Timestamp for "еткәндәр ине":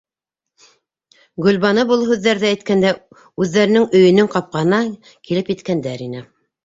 5.57-6.25